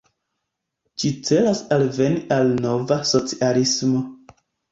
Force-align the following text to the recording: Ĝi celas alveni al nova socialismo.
Ĝi 1.03 1.11
celas 1.27 1.61
alveni 1.75 2.23
al 2.37 2.49
nova 2.63 2.99
socialismo. 3.13 4.05